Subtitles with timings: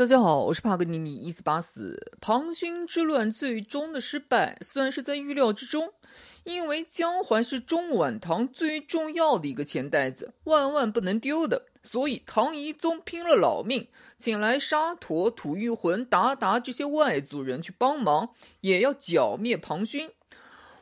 [0.00, 2.00] 大家好，我是帕格尼尼一四八四。
[2.22, 5.92] 庞勋之乱最终的失败算是在预料之中，
[6.44, 11.66] 因为江淮是中晚唐最重要的一个钱袋子，万万不能丢的。
[11.82, 18.30] 所以唐懿宗拼了老命，请来沙陀、吐谷浑、鞑靼这些外族人去帮忙，
[18.62, 20.10] 也要剿灭庞勋。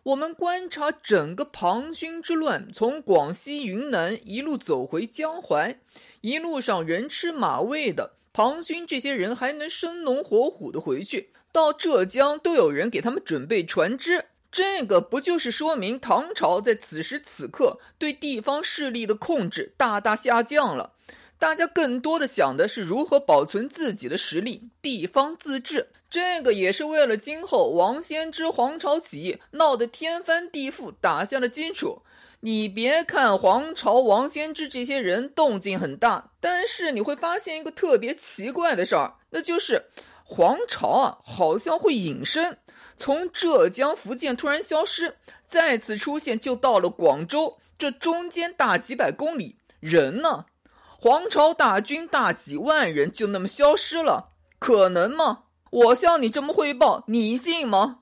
[0.04, 5.80] 我们观察整个庞勋之乱，从广西、云南一路走回江淮，
[6.20, 8.17] 一路上人吃马喂的。
[8.38, 20.92] 庞勋这些人还能生龙活虎的回去，到浙江都有人给他们准备船只，这个不就是说明唐朝在此时此刻对地方势力的控制大大下降了？
[21.36, 32.02] 大家更多的想的是如何保存自己的实力，地方自治，这个也是为了今后王仙芝黄巢起义闹得天翻地覆打下了基础。
[32.40, 39.86] 你别看黄巢王仙芝这些人动静很大，但是你会发现一个特别奇怪的事儿，那就是
[40.24, 42.58] 黄巢啊，好像会隐身，
[42.96, 50.46] 从浙江、福建突然消失，再次出现就到了广州，这中间大几百公里，人呢？
[51.00, 55.44] 黄巢大军大几万人就那么消失了，可能吗？
[55.70, 58.00] 我向你这么汇报，你信吗？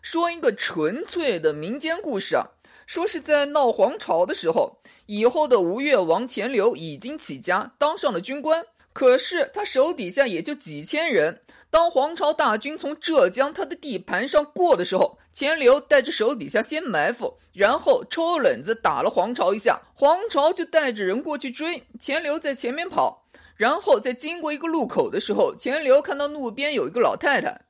[0.00, 2.50] 说一个纯粹的民间故事啊。
[2.86, 8.64] 说是在闹黄巢的时候，以后的吴越王钱镠已经起家，当上了军官。
[8.92, 11.42] 可是他手底下也就几千人。
[11.68, 23.26] 当黄巢大军从浙江他的地盘上过的时候，钱镠带着手底下先埋伏，然后抽冷子打了黄巢一下，黄巢就带着人过去追，钱镠在前面跑。
[23.56, 27.62] 然后在经过一个路口的时候，钱镠看到路边有一个老太太，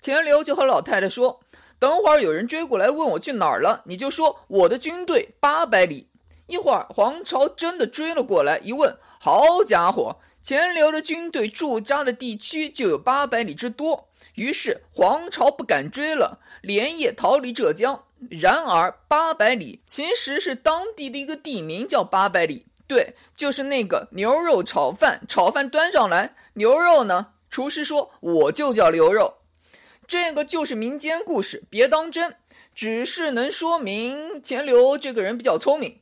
[0.00, 1.40] 钱镠就和老太太说。
[1.80, 6.06] 等会儿有人追过来问我去哪儿了，你就说我的军队八百里。
[6.46, 14.08] 一会儿黄巢真的追了过来，一问，好家伙，钱镠的军队驻扎的地区就有八百里之多。
[14.34, 18.04] 于是黄巢不敢追了，连夜逃离浙江。
[18.28, 22.66] 然而八百里其实是当地的一个地名，叫八百里。
[22.86, 27.28] 对，就是那个牛肉炒饭，炒饭端上来，牛肉呢？
[27.48, 29.36] 厨师说我就叫牛肉。
[30.10, 32.34] 这个就是民间故事，别当真，
[32.74, 36.00] 只是能说明钱镠这个人比较聪明。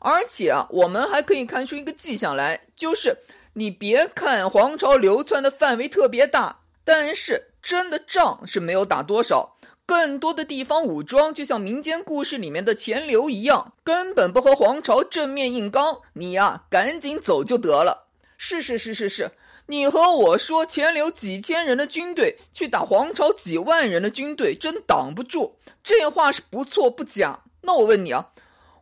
[0.00, 3.16] 而且啊，我们还可以看出一个迹象来，就是
[3.54, 9.56] 你别看黄巢流窜的范围特别大，但是真的仗是没有打多少，
[9.86, 18.08] 更多的地方武装就像民间故事里面的钱镠一样，根本不和黄巢正面硬刚，你呀赶紧走就得了。
[18.36, 19.30] 是是是是是。
[19.70, 25.58] 你和我说，钱流几千人的军队去打黄巢几万人的军队，真挡不住。
[25.82, 27.40] 这话是不错不假。
[27.60, 28.30] 那我问你啊，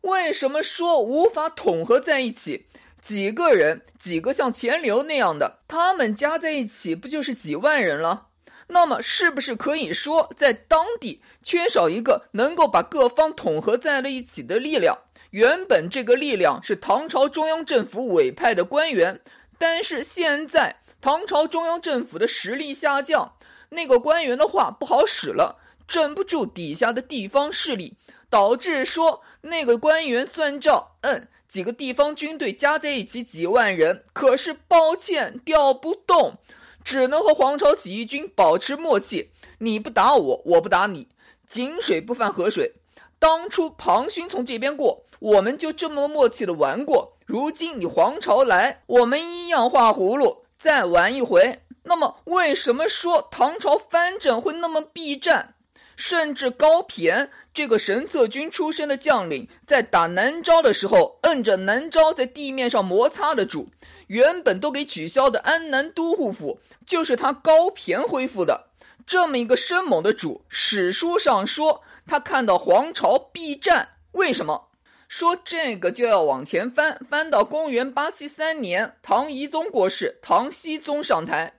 [0.02, 2.66] 为什么说无法统合在一起？
[3.02, 8.28] 几个人，几个像钱流那样的，他们加在一起不就是几万人了？
[8.68, 14.98] 那么是不是可以说，在当地缺少一个能够把各方统合在了一起的力量？
[15.30, 19.20] 原本这个力量是唐朝中央政府委派的官员。
[19.58, 23.36] 但是现在唐朝中央政府的实力下降，
[23.70, 27.96] 那个官员的话不好使了，镇不住底下的地方势力，
[28.28, 36.38] 导致说那个官员算账，嗯，几个地方军队加在一起几万人，可是抱歉调不动，
[36.84, 41.08] 只能和黄巢起义军保持默契，你不打我，我不打你，
[41.46, 42.74] 井水不犯河水。
[43.18, 47.16] 当初庞勋从这边过，我们就这么默契的玩过。
[47.24, 51.60] 如今你黄巢来，我们一样画葫芦，再玩一回。
[51.84, 55.54] 那么，为什么说唐朝藩镇会那么避战？
[55.96, 63.68] 甚至高骈这个神策军出身的将领，在打南诏的时候，摁着南诏在地面上摩擦的主，
[64.08, 68.66] 原本都给取消的安南都护府，就是他高骈恢复的。
[69.06, 74.65] 这么一个生猛的主，史书上说他看到黄巢避战，为什么？
[75.08, 81.54] 说这个就要往前翻，翻到公元八七三年，唐懿宗过世，唐僖宗上台。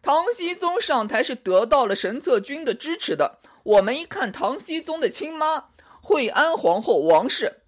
[0.00, 3.38] 唐僖宗上台是得到了神策军的支持的。
[3.64, 5.66] 我们一看唐僖宗的亲妈
[6.00, 7.60] 惠安皇后王氏，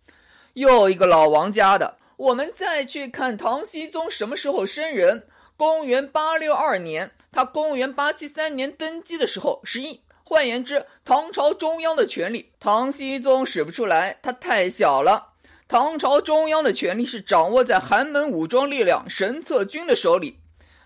[0.54, 1.98] 又一个老王家的。
[2.16, 5.26] 我们再去看唐僖宗什么时候生人？
[5.56, 10.00] 公元八六二年，他公元八七三年登基的时候，十一。
[10.26, 15.34] 换言之，唐朝中央的权力，唐僖宗使不出来，他太小了。
[15.68, 20.40] 唐朝中央的权力是掌握在寒门武装力量神策军的手里，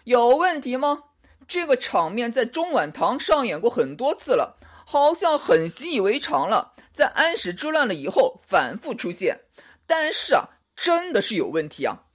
[0.05, 1.05] 有问题吗？
[1.47, 6.75] 这个场面在中晚唐上演过很多次了，好像很习以为常了。
[6.93, 9.43] 在安史之乱了以后反复出现，
[9.87, 12.08] 但是啊，真的是有问题啊。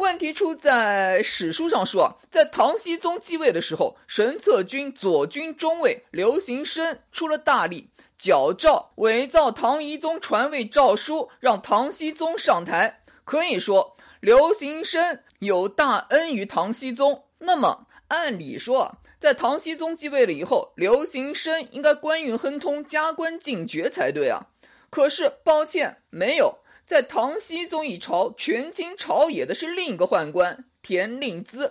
[0.00, 13.02] 问题出在史书上说，在唐僖宗继位的时候，神策军左军中尉刘行深出了大力，矫诏伪造唐懿宗传位诏书，让唐僖宗上台。
[13.26, 17.24] 可以说，刘行深有大恩于唐僖宗。
[17.40, 24.46] 那么，按理说，在唐僖宗继位了以后，刘行深应该官运亨通，加官进爵才对啊。
[24.88, 26.60] 可是，抱歉，没有。
[26.90, 31.70] 在唐僖宗一朝，权倾朝野的是另一个宦官田令孜。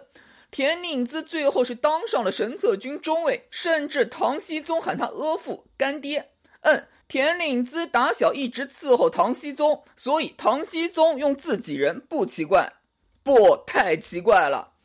[0.49, 6.29] 田令孜最后是当上了神策军中尉，甚至唐僖宗喊他阿父、干爹。
[6.61, 12.71] 嗯，田令孜打小一直伺候唐僖宗，所以唐僖宗用自己人不奇怪，
[13.21, 14.75] 不太奇怪了。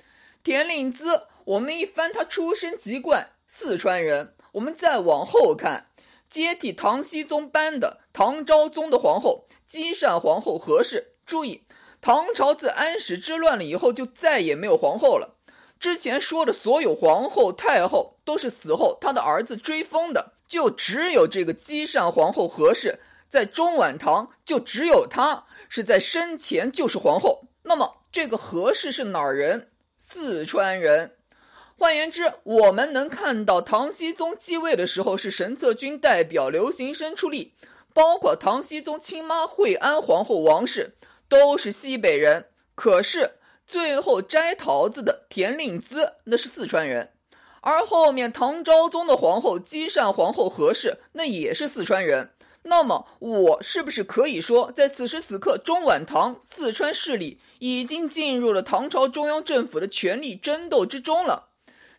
[0.43, 4.35] 田令孜，我们一翻他出身籍贯，四川人。
[4.51, 5.91] 我们再往后看，
[6.29, 9.47] 接替唐僖宗班的唐昭宗的皇后。
[9.75, 11.65] 积善皇后何氏，注意，
[12.00, 15.35] 唐朝自安史之乱了以后，就再也没有皇后了。
[15.81, 27.49] 之前说的所有皇后、太后，都是死后他的儿子追封的，就只有这个积善皇后何氏，在中晚唐就只有她是在生前就是皇后。
[27.65, 29.73] 那么这个何氏是哪儿人？
[29.97, 31.17] 四川人。
[31.77, 37.55] 换言之，我们能看到唐僖宗继位的时候，是神策军代表刘行深出力。
[37.94, 40.96] 包括唐僖宗亲妈惠安皇后王氏
[41.29, 43.37] 都是西北人，可是
[43.67, 47.12] 最后摘桃子的田令孜那是四川人，
[47.61, 52.32] 而后面唐昭宗的皇后积善皇后何氏那也是四川人。
[52.64, 61.50] 那么我是不是可以说，在此时此刻，中晚唐四川势力已经进入了唐朝中央政府的权力争斗之中了？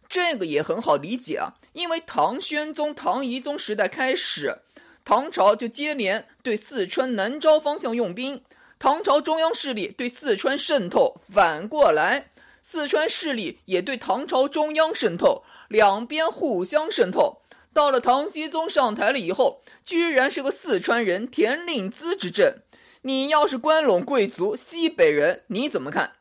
[0.09, 4.59] 这个也很好理解啊，因为唐宣宗、唐懿宗时代开始。
[5.05, 8.43] 唐朝就接连对四川南诏方向用兵，
[8.79, 12.31] 唐朝中央势力对四川渗透，反过来，
[12.63, 17.43] 四川势力也对唐朝中央渗透，两边互相渗透。
[17.71, 22.55] 到了唐僖宗上台了以后，居然是个四川人田令孜执政。
[23.03, 26.13] 你要是关陇贵族西北人，你怎么看？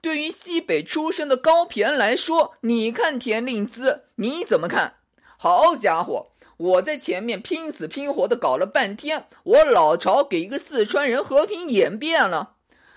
[0.00, 4.94] 对于西北出身的高骈来说，你看田令孜，你怎么看？
[5.36, 6.32] 好家伙！
[6.56, 12.54] 我在前面拼死拼活的搞了半天，我老巢给一个四川人和平演变了，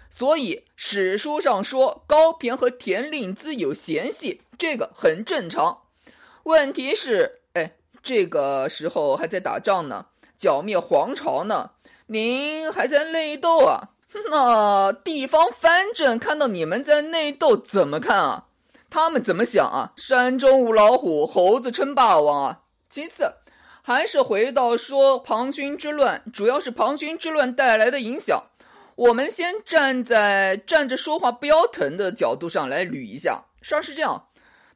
[0.10, 5.82] 所以史书上说高骈和田令孜有嫌隙，这个很正常。
[6.44, 10.06] 问题是，哎，这个时候还在打仗呢，
[10.38, 11.72] 剿灭黄巢呢，
[12.08, 13.90] 您还在内斗啊？
[14.32, 18.46] 那地方藩镇看到你们在内斗怎么看啊？
[18.90, 19.94] 他们怎么想啊？
[19.98, 22.62] 山中无老虎，猴子称霸王啊！
[22.90, 23.36] 其次。
[23.90, 28.44] 还是回到说庞勋之乱，主要是庞勋之乱带来的影响。
[28.94, 33.46] 我们先站在站着说话不腰疼的角度上来捋一下。
[33.64, 34.28] 事儿是这样，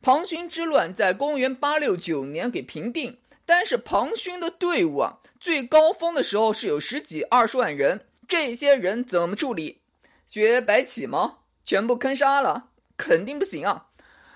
[0.02, 9.82] 庞勋之乱在公元八六九年给平定，但是庞勋的队伍啊，最高峰的时候是有十几二十万人，这些人怎么处理？
[10.26, 11.38] 学白起吗？
[11.64, 12.70] 全部坑杀了？
[12.98, 13.90] 肯定不行啊！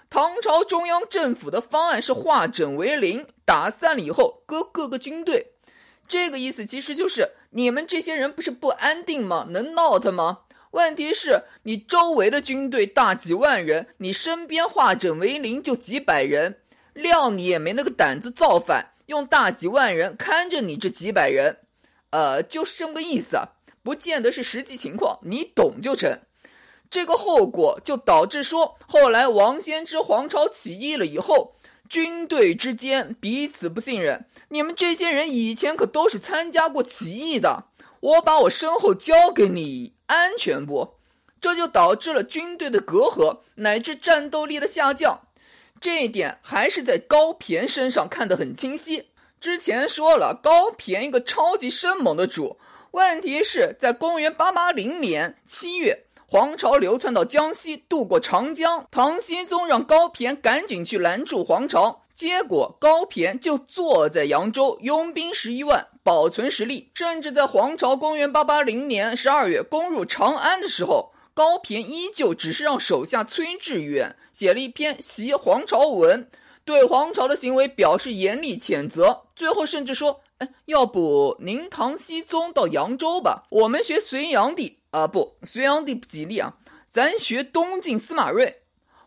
[0.09, 5.53] 唐朝中央政府的方案是化整为零，打散了以后割各个军队。
[6.07, 9.45] 这个意思其实就是你们这些人不是不安定吗？
[9.49, 10.39] 能闹腾吗？
[10.71, 16.59] 问题是你周围的军队大几万人，你身边化整为零就几百人，
[16.95, 21.57] 谅你也没那个胆子造反，用大几万人看着你这几百人，
[22.11, 23.49] 呃，就是这么个意思啊，
[23.83, 26.19] 不见得是实际情况，你懂就成。
[26.89, 31.53] 这个后果就导致说，后来王仙芝黄巢起义了以后，
[31.89, 34.25] 军队之间彼此不信任。
[34.49, 37.65] 你们这些人以前可都是参加过起义的，
[37.99, 40.95] 我把我身后交给你，安全不？
[41.39, 45.21] 这就导致了军队的隔阂，乃至战斗力的下降。
[45.79, 49.09] 这一点还是在高骈身上看得很清晰。
[49.39, 52.57] 之前说了，高骈一个超级生猛的主，
[52.91, 56.06] 问题是在公元八八零年七月。
[56.29, 58.85] 黄巢流窜到江西，渡过长江。
[58.91, 66.91] 唐僖宗让高骈赶紧去拦住黄巢，结果高骈就坐在扬州，拥兵十一万，保存实力。
[66.95, 76.25] 甚至在黄巢公元八八零年十二月攻入长安的时候，高骈依旧只是让手下崔致远写了一篇《袭黄巢文》，
[76.65, 79.21] 对黄巢的行为表示严厉谴责。
[79.33, 80.19] 最后甚至说：“，
[80.65, 86.55] 要不您唐僖宗到扬州吧，我们学隋炀帝。”啊不，隋炀帝不吉利啊！
[86.89, 88.61] 咱学东晋司马睿。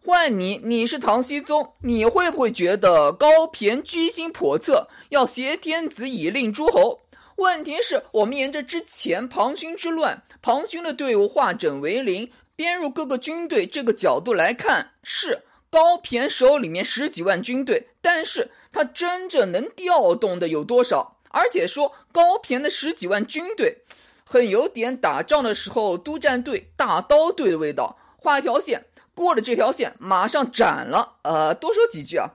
[0.05, 7.01] 换你，你是唐僖宗，你会不会觉得高骈居心叵测，要挟天子以令诸侯？
[7.37, 21.17] 问题是我们沿着之前庞勋之乱，庞勋的队伍化整为零，编入各个军队这个角度来看，是高骈手里面十几万军队，但是他真正能调动的有多少？
[21.31, 23.79] 而且说高骈的十几万军队，
[24.25, 27.99] 很有点打仗的时候督战队大刀队的味道。
[28.17, 28.85] 画一条线，
[29.15, 31.17] 过了这条线马上斩了。
[31.23, 32.29] 呃，多说几句啊，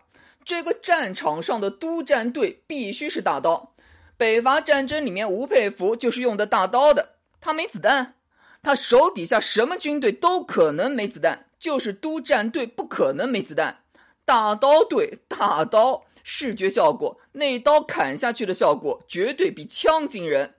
[0.44, 3.74] 这个战场上的督战队必须是大刀。
[4.18, 7.10] 北伐战争里面，吴佩孚就是用的大刀的。
[7.42, 8.16] 他没子弹，
[8.64, 13.84] 他手底下什么军队都可能没子弹，就是督战队不可能没子弹。
[14.24, 20.56] 大刀队，大刀，视觉效果，那一刀砍下去的效果绝对比枪惊人。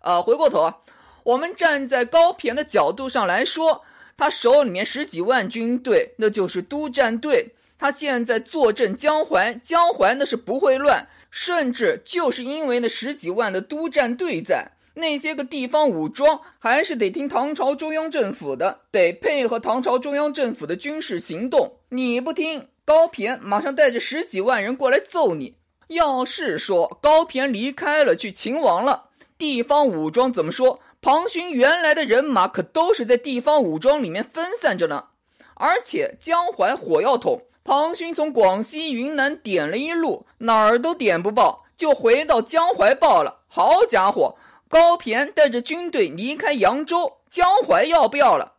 [0.00, 0.78] 呃，回过头啊，
[1.24, 3.82] 我们站在高骈的角度上来说。
[4.16, 7.54] 他手里面十几万军队，那就是督战队。
[7.78, 11.08] 他现在坐镇江淮，江淮那是不会乱。
[11.30, 21.76] 甚至就是因为那十几万的督战队在，那些个地方武装还是得听唐朝中央政府的，得配合唐朝中央政府的军事行动。
[21.88, 25.56] 你不听，高骈马上带着十几万人过来揍你。
[25.88, 30.80] 要是说高骈离开了，去秦王了，地方武装怎么说？
[31.02, 35.06] 庞勋原来的人马可都是在地方武装里面分散着呢，
[35.54, 43.40] 而且江淮火药桶，庞勋从广西、云南点了一路，哪儿都点不爆，就回到江淮爆了。
[43.48, 44.36] 好家伙，
[44.68, 48.56] 高骈带着军队离开扬州，江淮要不要了？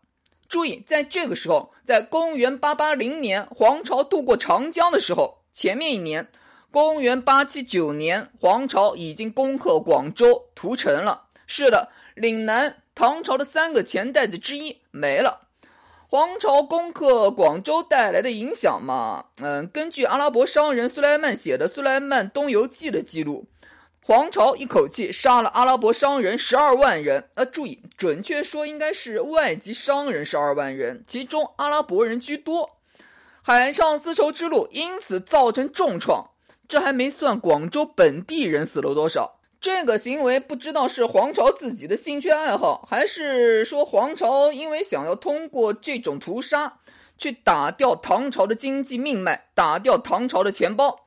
[0.52, 6.28] 注意，在这个时候，在公元八八零年，黄巢渡过长江的时候，前面一年，
[6.70, 11.28] 公元八七九年，黄巢已经攻克广州、屠城了。
[11.48, 11.90] 是的。
[12.14, 15.48] 岭南唐朝的三个钱袋子之一没了，
[16.10, 23.48] 黄巢攻克广州带来的影响嘛，嗯，根据阿拉伯商人苏莱曼写的《苏莱曼东游记》的记录，
[24.04, 27.30] 黄巢一口气杀了阿拉伯商人十二万人。
[27.36, 32.72] 呃，注意，准确说应该是外籍商人十二万人，其中阿拉伯人居多。
[33.44, 36.32] 海上丝绸之路因此造成重创，
[36.68, 39.40] 这还没算广州本地人死了多少。
[39.60, 46.80] 这个行为不知道是黄巢自己的兴趣爱好，还是说黄巢因为想要通过这种屠杀
[47.20, 51.01] 去打掉唐朝的经济命脉，打掉唐朝的钱包，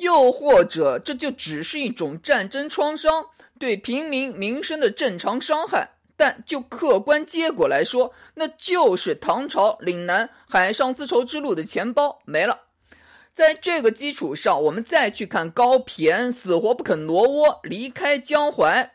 [0.00, 3.26] 又或者这就只是一种战争创伤
[3.58, 5.92] 对平民民生的正常伤害？
[6.16, 12.62] 但就客观结果来说，那就是唐朝岭南海上丝绸之路的钱包没了。
[13.32, 18.92] 在这个基础上，我们再去看高骈死活不肯挪窝离开江淮，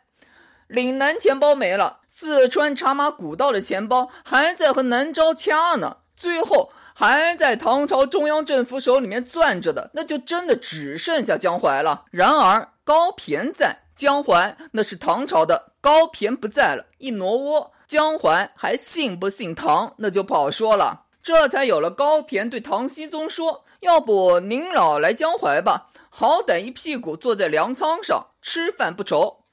[0.68, 12.06] 岭南钱包没了，四川茶马古道的钱包还在和南诏掐呢，最后还在唐朝中央政府手里面攥着的，那就真的只剩下江淮了。
[12.10, 21.02] 然而高骈在江淮，那是唐朝的，高骈不在了，一挪窝，江淮还信不信唐，那就不好说了。
[21.22, 23.66] 这才有了高骈对唐僖宗说。
[23.82, 29.44] 要不您老来江淮吧，好歹一屁股坐在粮仓上，吃饭不愁。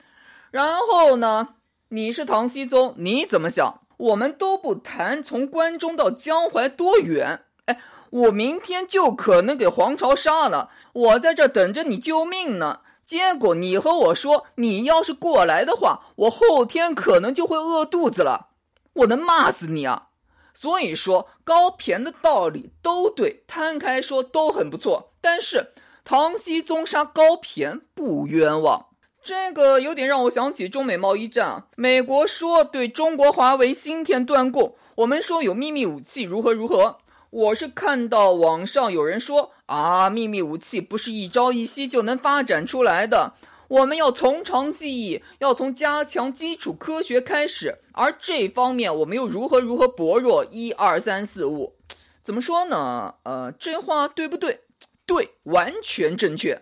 [0.50, 1.56] 然后呢，
[1.88, 3.81] 你是唐僖宗，你怎么想？
[3.96, 7.80] 我们都不谈从关中到江淮多远，哎，
[8.10, 12.80] 我明天就可能给黄巢杀了，我在这等着你救命呢。
[13.04, 18.48] 结果你和我说，你要是过来的话，我后天可能就会饿肚子了，
[18.94, 20.08] 我能骂死你啊！
[20.54, 25.12] 所以说，高骈的道理都对，摊开说都很不错。
[25.20, 25.72] 但是，
[26.04, 28.86] 唐僖宗杀高骈不冤枉，
[29.22, 31.66] 这个有点让我想起中美贸易战啊。
[31.76, 36.98] 美国说对中国华为芯片断供，我们说有秘密武器如何如何。
[37.30, 43.34] 我是看到网上有人说啊，秘密武器不是一朝一夕就能发展出来的。
[43.68, 50.44] 我们要从长计议，要从加强基础科学开始，而这方面我们又如何如何薄弱？
[50.50, 51.74] 一二三四五，
[52.22, 53.14] 怎么说呢？
[53.22, 54.60] 呃，这话对不对？
[55.06, 56.60] 对，完全正确。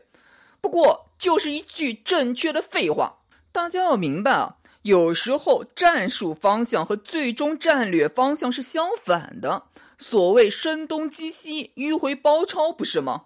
[0.61, 3.19] 不过就是一句正确的废话。
[3.53, 9.65] 大家要明白啊，有时候战术方向和最终战略方向是相反的。
[9.99, 13.25] 所谓声东击西，迂回包抄，不是吗？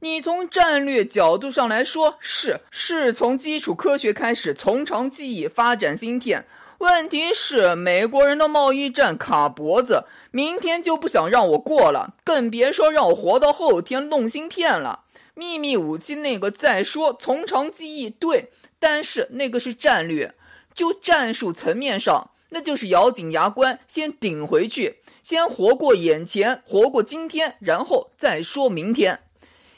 [0.00, 6.46] 你从战略角度上来说，是是从基础科学开始，从长计议发展芯片。
[6.78, 15.03] 问题是美国人的贸易战卡脖子，明天就不想让我过了，更别说让我活到后天弄芯片了。
[15.34, 20.34] 秘密武器那个再说，从长计议对，但是那个是战略，
[20.74, 29.20] 就战术层面上，那就是咬紧牙关先顶回去，先活过眼前，活过今天，然后再说明天。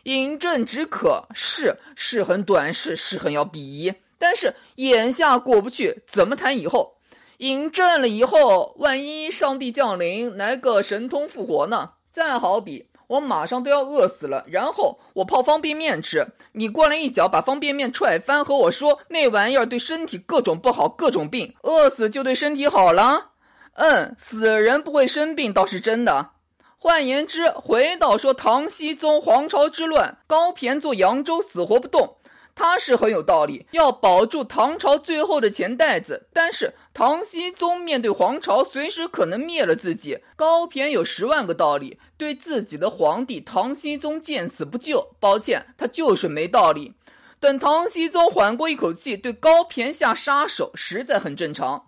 [0.05, 6.99] 饮鸩止渴是是很短视，是很要鄙夷，但是眼下过不去，怎么谈以后？
[7.39, 11.93] 饮鸩了以后，万一上帝降临，来个神通复活呢？
[12.13, 23.31] 再好比我马上都要饿死了，然后我泡方便面吃，你过来一脚把方便面踹翻，和我说那玩意儿对身体各种不好，各种病，饿死就对身体好了？
[23.75, 26.31] 嗯，死人不会生病倒是真的。
[26.79, 32.17] 换言之，回到说唐僖宗黄巢之乱，高骈做扬州死活不动。
[32.55, 36.29] 他是很有道理，要保住唐朝最后的钱袋子。
[36.33, 40.19] 但是唐僖宗面对皇朝，随时可能灭了自己。
[40.35, 45.15] 高骈有十万个道理，对自己的皇帝唐僖宗见死不救。
[45.21, 46.95] 抱歉，他就是没道理。
[47.39, 51.85] 等唐僖宗缓过一口气，对高骈下杀手，实在很正常。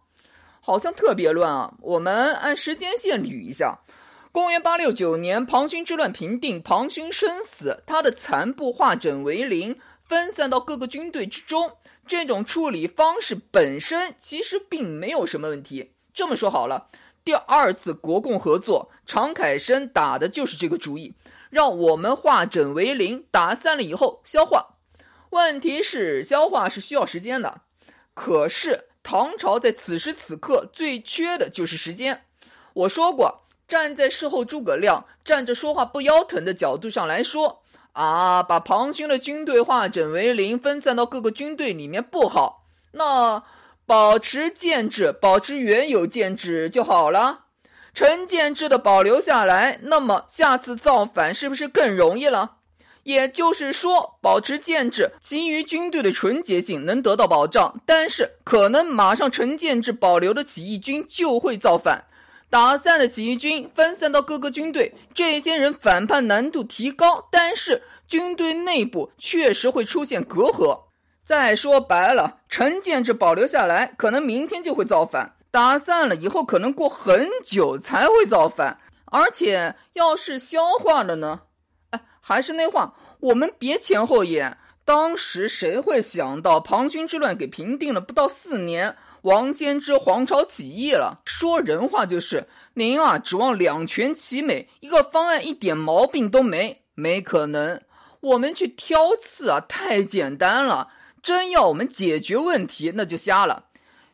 [0.61, 1.73] 好像特别乱啊！
[1.81, 3.79] 我们按时间线捋一下：
[4.31, 9.79] 公元八六九年，庞勋之乱平定，庞勋身死，他的残部化整为零。
[10.09, 15.93] 分散到各个军队之中，这种处理方式本身其实并没有什么问题。
[16.15, 16.88] 这么说好了，
[17.23, 21.15] 第二次国共合作，常凯申打的就是这个主意，
[21.50, 24.77] 让我们化整为零，打散了以后消化。
[25.31, 27.61] 问题是消化是需要时间的，
[28.15, 32.25] 可是唐朝在此时此刻最缺的就是时间。
[32.73, 37.62] 我说过，站在事后诸葛亮站着说话不腰疼的角度上来说。
[37.99, 42.64] 啊，把庞勋的军队化整为零，分散到各个军队里面不好。
[42.93, 43.43] 那
[43.87, 47.47] 保持建制，保持原有建制就好了。
[47.93, 52.59] 陈建制的保留下来，那么下次造反是不是更容易了？
[53.02, 62.05] 也就是说，保持建制，其余军队的纯洁性能得到保障，但是可能马上陈建制保留的起义军就会造反。
[62.50, 70.85] 打散的起义军分散到各个军队，这些人反叛难度提高，但是军队内部确实会出现隔阂。
[71.23, 78.78] 再说白了，陈建制保留下来，可能明天就会造反；打散了以后，可能过很久才会造反。
[79.11, 81.43] 而且要是消化了呢？
[81.90, 84.57] 哎，还是那话，我们别前后眼。
[84.87, 88.97] 当时谁会想到庞勋之乱给平定了不到四年？
[89.28, 97.82] 王先知皇朝起义了，说人话就是您啊，指望两全其美，一个方案一点毛病都没，没可能。
[98.21, 100.88] 我们去挑刺啊，太简单了。
[101.23, 103.67] 真要我们解决问题，那就瞎了。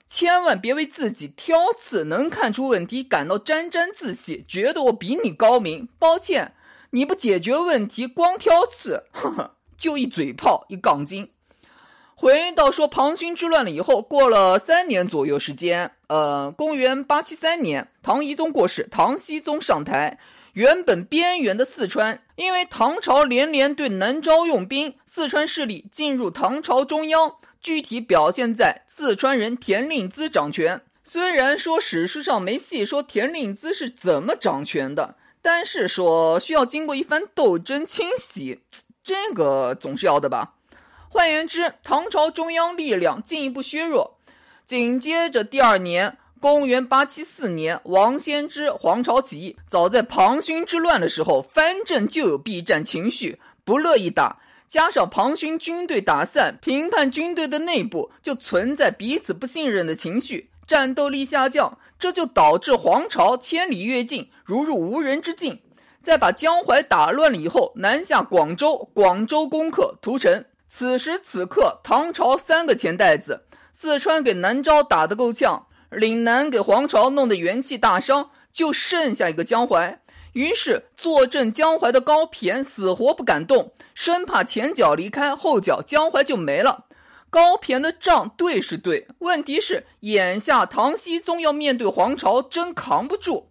[0.08, 5.88] 千万别为自己挑刺能看出问题感到沾沾自喜，觉得我比你高明。
[6.00, 6.56] 抱歉，
[6.90, 11.30] 你不解决问题，光挑刺，呵呵，就一嘴炮，一杠精。
[12.24, 20.18] 回到说庞勋之乱了以后，过了三年左右时间，呃，公元八七三年，唐懿宗过世，唐僖宗上台。
[20.54, 30.80] 原本边缘的四川，因为唐朝连连对南诏用兵，四川势力进入唐朝中央，具体表现在四川人田令孜掌权。
[31.02, 38.62] 虽然说史书上没细说田令孜是怎么掌权的，但是说需要经过一番斗争清洗，
[39.02, 40.54] 这个总是要的吧。
[41.14, 44.16] 换言之，唐朝中央力量进一步削弱。
[44.66, 49.56] 紧接着第二年，公元八七四年，王仙芝黄巢起义。
[49.68, 54.40] 早在庞勋之乱的时候，藩镇就有避战情绪，不乐意打。
[54.66, 65.60] 加上庞勋军队打散，平叛军队的内部就存在彼此不信任的情绪，战斗力下降，这就导致黄巢千里跃进，如入无人之境。
[66.02, 70.44] 在把江淮打乱了以后，南下广州，广州攻克屠城。
[70.76, 80.02] 此时此刻，唐朝三个钱袋子，四川给南诏打得够呛，岭南给黄巢弄得元气大伤，就剩下一个江淮。
[80.32, 86.86] 于是坐镇江淮的高骈死活不敢动，生怕前脚离开，后脚江淮就没了。
[87.30, 93.50] 高骈的账对是对，问题是眼下唐僖宗要面对黄巢，真扛不住。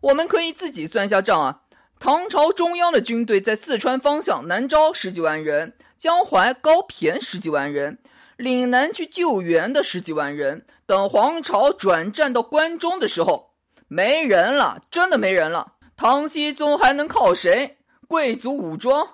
[0.00, 1.62] 我们可以自己算下账啊。
[1.98, 5.74] 唐朝中央的军队在四川方向，南诏十几万人。
[6.02, 7.98] 江淮高骈十几万人，
[8.36, 13.50] 岭南去救援的十几万人，等黄巢转战到关中的时候，
[13.86, 15.74] 没人了，真的没人了。
[15.96, 17.78] 唐僖宗还能靠谁？
[18.08, 19.10] 贵族武装？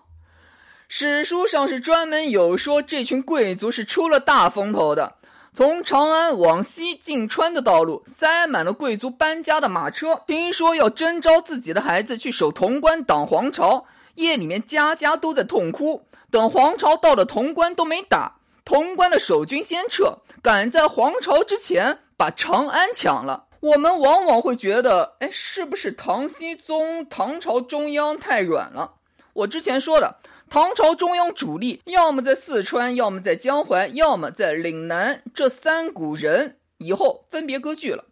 [0.89, 5.17] 史书上是专门有说，这群贵族是出了大风头的。
[5.53, 10.23] 从长安往西进川的道路，塞满了贵族搬家的马车。
[10.27, 16.07] 听说要征召自己的孩子去守潼关挡黄巢，夜里面家家都在痛哭。
[16.31, 23.47] 等黄巢到了潼关都没打，潼关的守军先撤，赶在黄巢之前把长安抢了。
[23.61, 28.93] 我们往往会觉得，哎，是不是唐僖宗、唐朝中央太软了？
[29.33, 30.17] 我之前说的，
[30.51, 38.05] 唐朝中央主力要么在四川，要么在江淮，要么在岭南，这三股人以后分别割据了。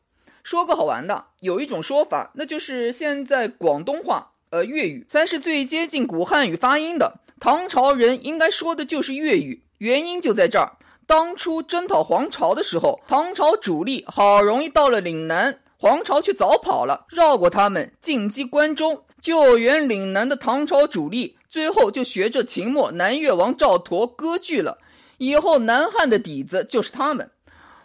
[0.42, 7.20] 说个好玩的，有一种说法，那就是现在广东话，呃，粤语才是最接近古汉语发音的。
[7.40, 10.76] 唐朝人应该说的就是粤语，原因就在这儿。
[11.06, 24.78] 当初征讨黄巢的时候，唐朝主力好容易到了岭南，黄巢却早跑了，绕过他们进击关中，救援岭南的唐朝主力，最后就学着秦末南越王赵佗割据了。
[25.18, 27.30] 以后南汉的底子就是他们。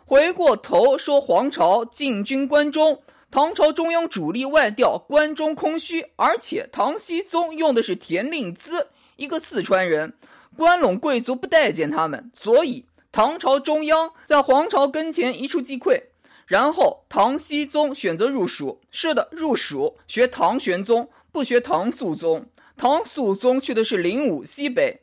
[0.06, 10.14] 回过头说黄巢进军关中，唐朝中央主力外调，关中空虚，而且唐僖宗用的是田令孜，一个四川人，
[10.58, 12.86] 关陇贵族不待见他们，所以。
[13.14, 16.02] 唐朝中央在皇朝跟前一触即溃，
[16.46, 18.80] 然后唐僖宗选择入蜀。
[18.90, 22.46] 是的，入蜀学唐玄宗，不学唐肃宗。
[22.78, 24.98] 唐肃宗去的是灵武西北。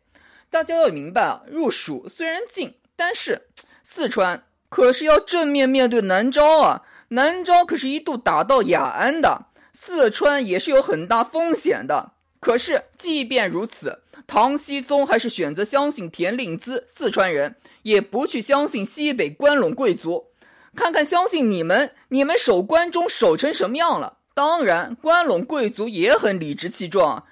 [0.48, 3.48] 大家要明白啊，入蜀虽然近，但是
[3.82, 6.82] 四川可是要正面面对南诏啊。
[7.08, 12.12] 南诏可是一度打到雅安的，四川也是有很大风险的。
[12.40, 14.00] 可是即便如此。
[14.26, 20.26] 唐僖宗还是选择相信田令孜，四川人，也不去相信西北关陇贵族。
[20.76, 24.18] 看看相信你们，你们守关中守成什么样了？
[24.34, 27.24] 当然，关陇贵族也很理直气壮。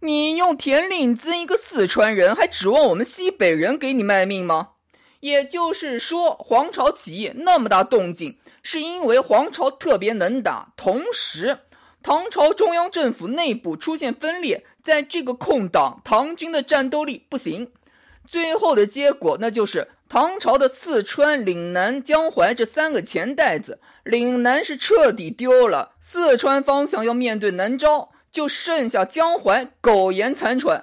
[0.00, 4.70] 你用田令孜一个四川人，还指望我们西北人给你卖命吗？
[5.22, 11.58] 也就是说，黄巢起义那么大动静，是因为黄巢特别能打，同时。
[12.02, 17.70] 唐朝中央政府内部出现分裂，在这个空档，唐军的战斗力不行，
[18.26, 30.80] 最后的结果那就是唐朝的四川、岭南、江淮这三个钱袋子，岭南是彻底丢了，四川方向要面对南诏，就剩下江淮苟延残喘。